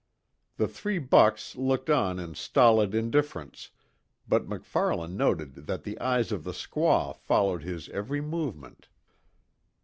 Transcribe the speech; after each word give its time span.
The 0.57 0.67
three 0.67 0.97
bucks 0.97 1.55
looked 1.55 1.87
on 1.87 2.17
in 2.17 2.33
stolid 2.33 2.95
indifference 2.95 3.69
but 4.27 4.47
MacFarlane 4.49 5.15
noted 5.15 5.53
that 5.67 5.83
the 5.83 5.99
eyes 5.99 6.31
of 6.31 6.43
the 6.43 6.53
squaw 6.53 7.15
followed 7.15 7.61
his 7.61 7.87
every 7.89 8.19
movement. 8.19 8.87